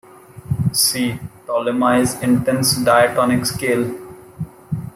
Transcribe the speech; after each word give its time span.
See: 0.73 1.19
Ptolemy's 1.45 2.19
intense 2.23 2.75
diatonic 2.77 3.45
scale. 3.45 3.91